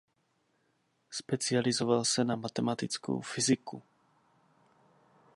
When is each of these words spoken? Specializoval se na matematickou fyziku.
Specializoval 1.11 2.05
se 2.05 2.23
na 2.23 2.35
matematickou 2.35 3.21
fyziku. 3.21 3.83